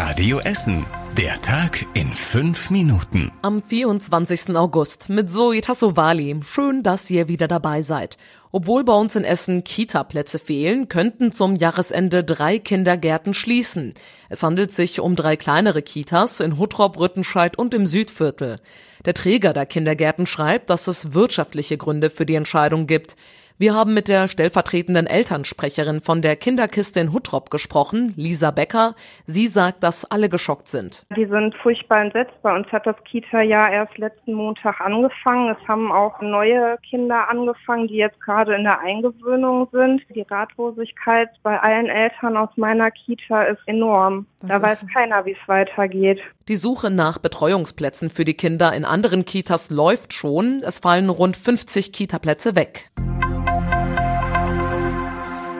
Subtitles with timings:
[0.00, 0.86] Radio Essen.
[1.16, 3.32] Der Tag in fünf Minuten.
[3.42, 4.54] Am 24.
[4.54, 6.38] August mit Zoe Tassovali.
[6.46, 8.16] Schön, dass ihr wieder dabei seid.
[8.52, 13.94] Obwohl bei uns in Essen Kita-Plätze fehlen, könnten zum Jahresende drei Kindergärten schließen.
[14.28, 18.60] Es handelt sich um drei kleinere Kitas in Huttrop, Rüttenscheid und im Südviertel.
[19.04, 23.16] Der Träger der Kindergärten schreibt, dass es wirtschaftliche Gründe für die Entscheidung gibt.
[23.60, 28.94] Wir haben mit der stellvertretenden Elternsprecherin von der Kinderkiste in Huttrop gesprochen, Lisa Becker.
[29.26, 31.04] Sie sagt, dass alle geschockt sind.
[31.16, 32.40] Die sind furchtbar entsetzt.
[32.42, 35.56] Bei uns hat das Kita-Jahr erst letzten Montag angefangen.
[35.60, 40.02] Es haben auch neue Kinder angefangen, die jetzt gerade in der Eingewöhnung sind.
[40.14, 44.26] Die Ratlosigkeit bei allen Eltern aus meiner Kita ist enorm.
[44.38, 46.20] Das da weiß keiner, wie es weitergeht.
[46.46, 50.62] Die Suche nach Betreuungsplätzen für die Kinder in anderen Kitas läuft schon.
[50.64, 52.92] Es fallen rund 50 Kitaplätze weg.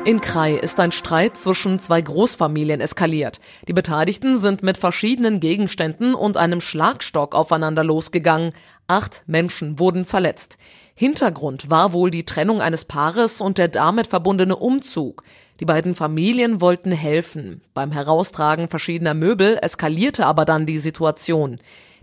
[0.08, 3.40] In Krai ist ein Streit zwischen zwei Großfamilien eskaliert.
[3.68, 8.52] Die Beteiligten sind mit verschiedenen Gegenständen und einem Schlagstock aufeinander losgegangen.
[8.86, 10.56] Acht Menschen wurden verletzt.
[10.94, 15.24] Hintergrund war wohl die Trennung eines Paares und der damit verbundene Umzug.
[15.60, 17.60] Die beiden Familien wollten helfen.
[17.74, 21.58] Beim Heraustragen verschiedener Möbel eskalierte aber dann die Situation.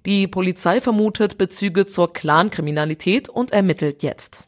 [0.06, 4.46] Die Polizei vermutet Bezüge zur Clankriminalität und ermittelt jetzt.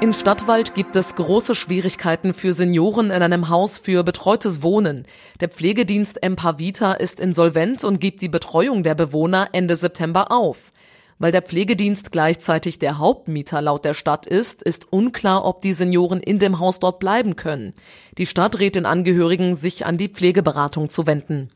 [0.00, 5.04] In Stadtwald gibt es große Schwierigkeiten für Senioren in einem Haus für betreutes Wohnen.
[5.40, 10.72] Der Pflegedienst Empavita ist insolvent und gibt die Betreuung der Bewohner Ende September auf.
[11.18, 16.20] Weil der Pflegedienst gleichzeitig der Hauptmieter laut der Stadt ist, ist unklar, ob die Senioren
[16.20, 17.74] in dem Haus dort bleiben können.
[18.16, 21.50] Die Stadt rät den Angehörigen, sich an die Pflegeberatung zu wenden.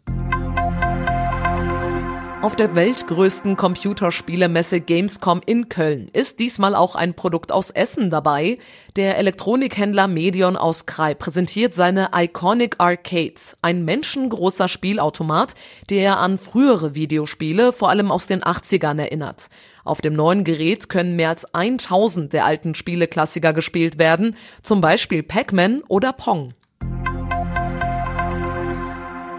[2.44, 8.58] Auf der weltgrößten Computerspielemesse Gamescom in Köln ist diesmal auch ein Produkt aus Essen dabei.
[8.96, 15.54] Der Elektronikhändler Medion aus Krai präsentiert seine Iconic Arcade, ein menschengroßer Spielautomat,
[15.88, 19.48] der an frühere Videospiele, vor allem aus den 80ern erinnert.
[19.82, 25.22] Auf dem neuen Gerät können mehr als 1000 der alten Spieleklassiker gespielt werden, zum Beispiel
[25.22, 26.52] Pac-Man oder Pong.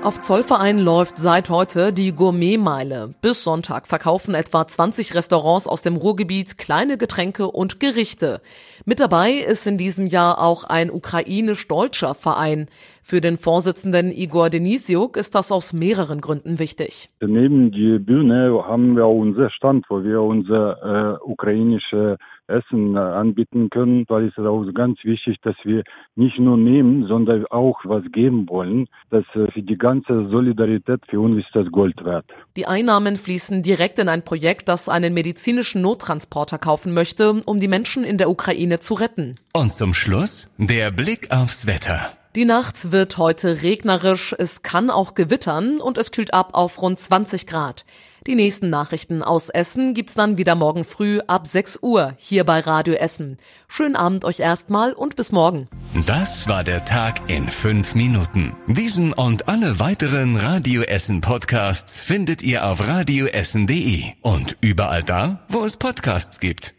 [0.06, 3.16] Auf Zollverein läuft seit heute die Gourmetmeile.
[3.22, 8.40] Bis Sonntag verkaufen etwa 20 Restaurants aus dem Ruhrgebiet kleine Getränke und Gerichte.
[8.86, 12.68] Mit dabei ist in diesem Jahr auch ein ukrainisch-deutscher Verein.
[13.08, 17.12] Für den Vorsitzenden Igor Denisiuk ist das aus mehreren Gründen wichtig.
[17.22, 22.18] Neben die Bühne haben wir unser Stand, wo wir unser äh, ukrainische
[22.48, 25.84] Essen äh, anbieten können, weil es ist auch ganz wichtig, dass wir
[26.16, 28.88] nicht nur nehmen, sondern auch was geben wollen.
[29.12, 32.26] Das äh, für die ganze Solidarität für uns ist das Gold wert.
[32.56, 37.68] Die Einnahmen fließen direkt in ein Projekt, das einen medizinischen Nottransporter kaufen möchte, um die
[37.68, 39.36] Menschen in der Ukraine zu retten.
[39.54, 42.10] Und zum Schluss der Blick aufs Wetter.
[42.36, 47.00] Die Nacht wird heute regnerisch, es kann auch gewittern und es kühlt ab auf rund
[47.00, 47.86] 20 Grad.
[48.28, 52.60] Die nächsten Nachrichten aus Essen gibt's dann wieder morgen früh ab 6 Uhr hier bei
[52.60, 53.38] Radio Essen.
[53.70, 55.70] Schönen Abend euch erstmal und bis morgen.
[56.08, 58.54] Das war der Tag in fünf Minuten.
[58.68, 65.64] Diesen und alle weiteren Radio Essen Podcasts findet ihr auf radioessen.de und überall da, wo
[65.64, 66.75] es Podcasts gibt.